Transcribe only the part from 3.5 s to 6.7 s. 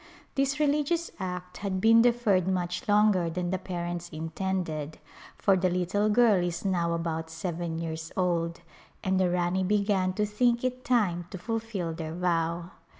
the parents intended, for the little girl is